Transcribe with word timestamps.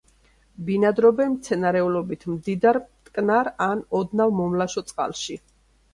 ბინადრობენ 0.69 1.27
მცენარეულობით 1.33 2.25
მდიდარ 2.31 2.81
მტკნარ 2.87 3.53
ან 3.67 3.87
ოდნავ 4.01 4.37
მომლაშო 4.41 4.89
წყალში. 4.93 5.39